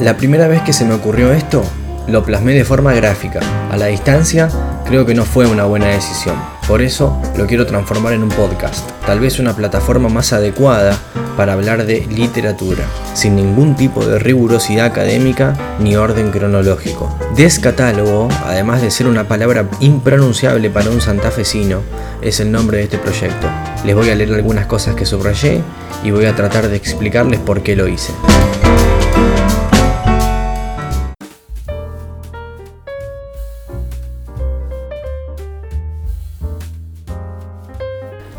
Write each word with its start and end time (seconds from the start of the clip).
La 0.00 0.16
primera 0.16 0.48
vez 0.48 0.60
que 0.62 0.72
se 0.72 0.84
me 0.84 0.94
ocurrió 0.94 1.32
esto, 1.32 1.62
lo 2.08 2.24
plasmé 2.24 2.52
de 2.52 2.64
forma 2.64 2.92
gráfica. 2.92 3.40
A 3.70 3.76
la 3.76 3.86
distancia, 3.86 4.48
creo 4.86 5.06
que 5.06 5.14
no 5.14 5.24
fue 5.24 5.46
una 5.46 5.64
buena 5.64 5.86
decisión. 5.86 6.34
Por 6.66 6.82
eso 6.82 7.16
lo 7.36 7.46
quiero 7.46 7.64
transformar 7.64 8.12
en 8.12 8.24
un 8.24 8.28
podcast, 8.28 8.90
tal 9.06 9.20
vez 9.20 9.38
una 9.38 9.54
plataforma 9.54 10.08
más 10.08 10.32
adecuada 10.32 10.98
para 11.36 11.52
hablar 11.52 11.86
de 11.86 12.06
literatura, 12.06 12.84
sin 13.14 13.36
ningún 13.36 13.76
tipo 13.76 14.04
de 14.04 14.18
rigurosidad 14.18 14.86
académica 14.86 15.54
ni 15.78 15.96
orden 15.96 16.30
cronológico. 16.30 17.16
Descatálogo, 17.36 18.28
además 18.44 18.82
de 18.82 18.90
ser 18.90 19.06
una 19.06 19.28
palabra 19.28 19.66
impronunciable 19.80 20.70
para 20.70 20.90
un 20.90 21.00
santafesino, 21.00 21.80
es 22.20 22.40
el 22.40 22.50
nombre 22.50 22.78
de 22.78 22.84
este 22.84 22.98
proyecto. 22.98 23.48
Les 23.84 23.94
voy 23.94 24.10
a 24.10 24.14
leer 24.14 24.34
algunas 24.34 24.66
cosas 24.66 24.96
que 24.96 25.06
subrayé 25.06 25.62
y 26.02 26.10
voy 26.10 26.26
a 26.26 26.34
tratar 26.34 26.68
de 26.68 26.76
explicarles 26.76 27.40
por 27.40 27.62
qué 27.62 27.76
lo 27.76 27.88
hice. 27.88 28.12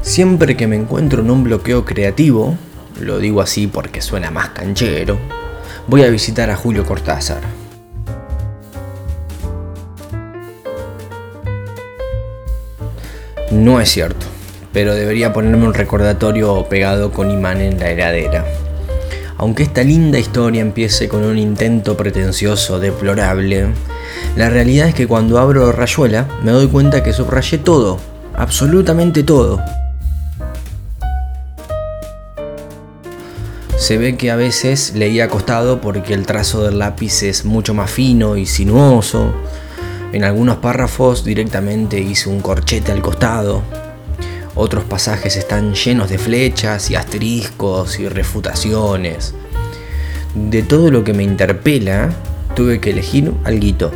Siempre 0.05 0.55
que 0.55 0.67
me 0.67 0.75
encuentro 0.75 1.23
en 1.23 1.31
un 1.31 1.43
bloqueo 1.43 1.83
creativo, 1.83 2.55
lo 3.01 3.17
digo 3.17 3.41
así 3.41 3.65
porque 3.65 4.03
suena 4.03 4.29
más 4.29 4.49
canchero, 4.49 5.17
voy 5.87 6.03
a 6.03 6.09
visitar 6.09 6.51
a 6.51 6.55
Julio 6.55 6.85
Cortázar. 6.85 7.41
No 13.49 13.81
es 13.81 13.89
cierto, 13.89 14.27
pero 14.71 14.93
debería 14.93 15.33
ponerme 15.33 15.65
un 15.65 15.73
recordatorio 15.73 16.69
pegado 16.69 17.11
con 17.11 17.31
imán 17.31 17.59
en 17.59 17.79
la 17.79 17.89
heladera. 17.89 18.45
Aunque 19.37 19.63
esta 19.63 19.83
linda 19.83 20.19
historia 20.19 20.61
empiece 20.61 21.09
con 21.09 21.23
un 21.23 21.39
intento 21.39 21.97
pretencioso 21.97 22.79
deplorable, 22.79 23.69
la 24.35 24.51
realidad 24.51 24.87
es 24.87 24.93
que 24.93 25.07
cuando 25.07 25.39
abro 25.39 25.71
Rayuela 25.71 26.27
me 26.43 26.51
doy 26.51 26.67
cuenta 26.67 27.01
que 27.01 27.11
subrayé 27.11 27.57
todo, 27.57 27.99
absolutamente 28.35 29.23
todo. 29.23 29.59
Se 33.77 33.97
ve 33.97 34.15
que 34.15 34.31
a 34.31 34.37
veces 34.37 34.93
leía 34.95 35.25
acostado 35.25 35.81
porque 35.81 36.13
el 36.13 36.25
trazo 36.25 36.63
del 36.63 36.79
lápiz 36.79 37.23
es 37.23 37.43
mucho 37.43 37.73
más 37.73 37.91
fino 37.91 38.37
y 38.37 38.45
sinuoso. 38.45 39.33
En 40.13 40.23
algunos 40.23 40.57
párrafos 40.57 41.25
directamente 41.25 41.99
hice 41.99 42.29
un 42.29 42.39
corchete 42.39 42.93
al 42.93 43.01
costado. 43.01 43.63
Otros 44.55 44.85
pasajes 44.85 45.35
están 45.35 45.73
llenos 45.73 46.09
de 46.09 46.17
flechas 46.17 46.89
y 46.89 46.95
asteriscos 46.95 47.99
y 47.99 48.07
refutaciones. 48.07 49.35
De 50.33 50.63
todo 50.63 50.89
lo 50.89 51.03
que 51.03 51.13
me 51.13 51.23
interpela, 51.23 52.13
tuve 52.55 52.79
que 52.79 52.91
elegir 52.91 53.33
algo. 53.43 53.91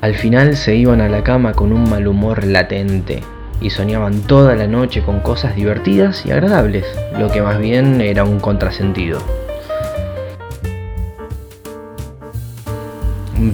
Al 0.00 0.16
final 0.16 0.56
se 0.56 0.74
iban 0.74 1.00
a 1.00 1.08
la 1.08 1.22
cama 1.22 1.52
con 1.52 1.72
un 1.72 1.88
mal 1.88 2.08
humor 2.08 2.44
latente 2.44 3.22
y 3.60 3.70
soñaban 3.70 4.20
toda 4.22 4.54
la 4.54 4.66
noche 4.66 5.02
con 5.02 5.20
cosas 5.20 5.56
divertidas 5.56 6.24
y 6.26 6.30
agradables, 6.30 6.84
lo 7.18 7.30
que 7.30 7.42
más 7.42 7.58
bien 7.58 8.00
era 8.00 8.24
un 8.24 8.40
contrasentido. 8.40 9.20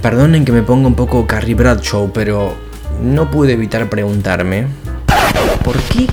Perdonen 0.01 0.45
que 0.45 0.51
me 0.51 0.63
ponga 0.63 0.87
un 0.87 0.95
poco 0.95 1.27
Carrie 1.27 1.55
Bradshaw, 1.55 2.11
pero 2.13 2.53
no 3.01 3.29
pude 3.29 3.53
evitar 3.53 3.89
preguntarme, 3.89 4.67
¿por 5.63 5.77
qué 5.77 6.07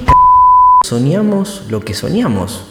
soñamos 0.85 1.67
lo 1.69 1.81
que 1.81 1.95
soñamos? 1.95 2.67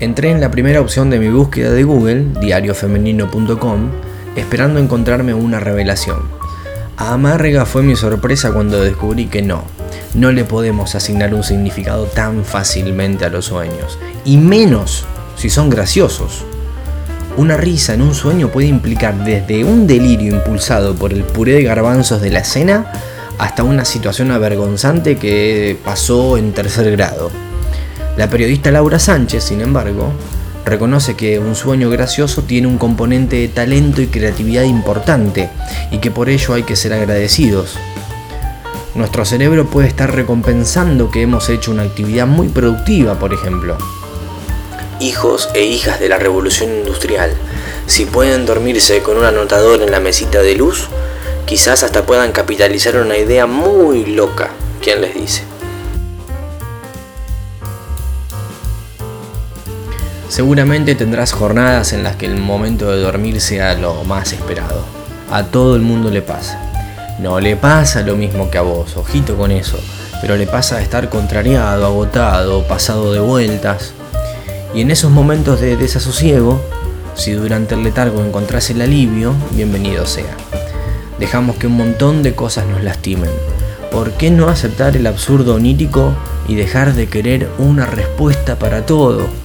Entré 0.00 0.30
en 0.30 0.40
la 0.40 0.50
primera 0.50 0.80
opción 0.80 1.10
de 1.10 1.20
mi 1.20 1.28
búsqueda 1.28 1.70
de 1.70 1.84
Google, 1.84 2.26
diariofemenino.com, 2.40 3.90
esperando 4.34 4.80
encontrarme 4.80 5.32
una 5.32 5.60
revelación 5.60 6.41
Amarga 7.10 7.66
fue 7.66 7.82
mi 7.82 7.96
sorpresa 7.96 8.52
cuando 8.52 8.80
descubrí 8.80 9.26
que 9.26 9.42
no, 9.42 9.64
no 10.14 10.30
le 10.30 10.44
podemos 10.44 10.94
asignar 10.94 11.34
un 11.34 11.42
significado 11.42 12.04
tan 12.04 12.44
fácilmente 12.44 13.24
a 13.24 13.28
los 13.28 13.46
sueños, 13.46 13.98
y 14.24 14.36
menos 14.36 15.04
si 15.34 15.50
son 15.50 15.68
graciosos. 15.68 16.44
Una 17.36 17.56
risa 17.56 17.94
en 17.94 18.02
un 18.02 18.14
sueño 18.14 18.48
puede 18.48 18.68
implicar 18.68 19.24
desde 19.24 19.64
un 19.64 19.88
delirio 19.88 20.32
impulsado 20.32 20.94
por 20.94 21.12
el 21.12 21.24
puré 21.24 21.54
de 21.54 21.64
garbanzos 21.64 22.22
de 22.22 22.30
la 22.30 22.44
cena 22.44 22.92
hasta 23.36 23.64
una 23.64 23.84
situación 23.84 24.30
avergonzante 24.30 25.16
que 25.16 25.76
pasó 25.84 26.38
en 26.38 26.52
tercer 26.52 26.88
grado. 26.92 27.32
La 28.16 28.30
periodista 28.30 28.70
Laura 28.70 29.00
Sánchez, 29.00 29.42
sin 29.42 29.60
embargo, 29.60 30.12
reconoce 30.64 31.16
que 31.16 31.38
un 31.38 31.54
sueño 31.54 31.90
gracioso 31.90 32.42
tiene 32.42 32.68
un 32.68 32.78
componente 32.78 33.36
de 33.36 33.48
talento 33.48 34.00
y 34.02 34.06
creatividad 34.06 34.62
importante 34.62 35.50
y 35.90 35.98
que 35.98 36.10
por 36.10 36.28
ello 36.28 36.54
hay 36.54 36.62
que 36.62 36.76
ser 36.76 36.92
agradecidos. 36.92 37.76
Nuestro 38.94 39.24
cerebro 39.24 39.66
puede 39.66 39.88
estar 39.88 40.14
recompensando 40.14 41.10
que 41.10 41.22
hemos 41.22 41.48
hecho 41.48 41.70
una 41.70 41.82
actividad 41.82 42.26
muy 42.26 42.48
productiva, 42.48 43.18
por 43.18 43.32
ejemplo. 43.32 43.78
Hijos 45.00 45.48
e 45.54 45.64
hijas 45.64 45.98
de 45.98 46.08
la 46.08 46.18
revolución 46.18 46.70
industrial, 46.70 47.32
si 47.86 48.04
pueden 48.04 48.46
dormirse 48.46 49.02
con 49.02 49.16
un 49.16 49.24
anotador 49.24 49.82
en 49.82 49.90
la 49.90 49.98
mesita 49.98 50.42
de 50.42 50.54
luz, 50.54 50.88
quizás 51.46 51.82
hasta 51.82 52.06
puedan 52.06 52.32
capitalizar 52.32 52.96
una 52.96 53.16
idea 53.16 53.46
muy 53.46 54.04
loca, 54.04 54.50
¿quién 54.82 55.00
les 55.00 55.14
dice? 55.14 55.51
Seguramente 60.32 60.94
tendrás 60.94 61.30
jornadas 61.30 61.92
en 61.92 62.04
las 62.04 62.16
que 62.16 62.24
el 62.24 62.38
momento 62.38 62.90
de 62.90 63.02
dormir 63.02 63.38
sea 63.38 63.74
lo 63.74 64.02
más 64.04 64.32
esperado. 64.32 64.82
A 65.30 65.42
todo 65.44 65.76
el 65.76 65.82
mundo 65.82 66.08
le 66.08 66.22
pasa. 66.22 66.58
No 67.18 67.38
le 67.38 67.54
pasa 67.54 68.00
lo 68.00 68.16
mismo 68.16 68.50
que 68.50 68.56
a 68.56 68.62
vos, 68.62 68.96
ojito 68.96 69.36
con 69.36 69.50
eso, 69.50 69.78
pero 70.22 70.38
le 70.38 70.46
pasa 70.46 70.80
estar 70.80 71.10
contrariado, 71.10 71.84
agotado, 71.84 72.66
pasado 72.66 73.12
de 73.12 73.20
vueltas. 73.20 73.92
Y 74.74 74.80
en 74.80 74.90
esos 74.90 75.10
momentos 75.10 75.60
de 75.60 75.76
desasosiego, 75.76 76.62
si 77.14 77.32
durante 77.32 77.74
el 77.74 77.82
letargo 77.82 78.24
encontrás 78.24 78.70
el 78.70 78.80
alivio, 78.80 79.34
bienvenido 79.50 80.06
sea. 80.06 80.34
Dejamos 81.18 81.56
que 81.56 81.66
un 81.66 81.76
montón 81.76 82.22
de 82.22 82.34
cosas 82.34 82.64
nos 82.66 82.82
lastimen. 82.82 83.30
¿Por 83.90 84.12
qué 84.12 84.30
no 84.30 84.48
aceptar 84.48 84.96
el 84.96 85.06
absurdo 85.06 85.56
onírico 85.56 86.14
y 86.48 86.54
dejar 86.54 86.94
de 86.94 87.06
querer 87.06 87.50
una 87.58 87.84
respuesta 87.84 88.58
para 88.58 88.86
todo? 88.86 89.41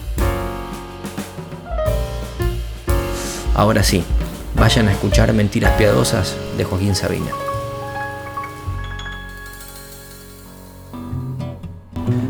Ahora 3.58 3.82
sí, 3.82 4.04
vayan 4.56 4.88
a 4.88 4.92
escuchar 4.92 5.34
Mentiras 5.34 5.72
Piadosas 5.80 6.38
de 6.60 6.64
Joaquín 6.64 6.94
Sabina. 6.94 7.32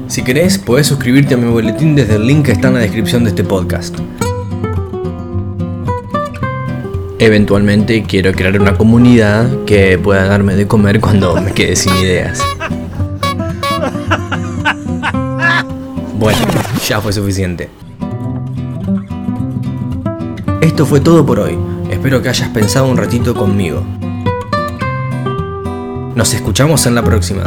Si 0.08 0.24
querés, 0.24 0.58
podés 0.58 0.88
suscribirte 0.88 1.34
a 1.34 1.38
mi 1.38 1.52
boletín 1.52 1.96
desde 1.96 2.16
el 2.16 2.26
link 2.26 2.46
que 2.46 2.54
está 2.54 2.70
en 2.70 2.76
la 2.76 2.80
descripción 2.80 3.26
de 3.26 3.32
este 3.32 3.44
podcast. 3.44 3.94
Eventualmente 7.20 8.04
quiero 8.04 8.32
crear 8.32 8.58
una 8.62 8.78
comunidad 8.78 9.66
que 9.66 10.00
pueda 10.00 10.28
darme 10.28 10.56
de 10.56 10.66
comer 10.66 11.02
cuando 11.02 11.36
me 11.42 11.52
quede 11.52 11.76
sin 11.76 11.94
ideas. 11.98 12.42
Bueno, 16.18 16.40
ya 16.88 17.02
fue 17.02 17.12
suficiente. 17.12 17.70
Esto 20.68 20.86
fue 20.86 21.00
todo 21.00 21.26
por 21.26 21.40
hoy. 21.40 21.58
Espero 21.90 22.22
que 22.22 22.28
hayas 22.28 22.50
pensado 22.50 22.90
un 22.90 22.98
ratito 22.98 23.34
conmigo. 23.34 23.86
Nos 26.14 26.34
escuchamos 26.34 26.86
en 26.86 26.94
la 26.94 27.02
próxima. 27.02 27.46